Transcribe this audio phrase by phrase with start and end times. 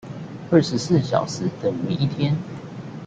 [0.49, 2.35] 二十四小時等於一天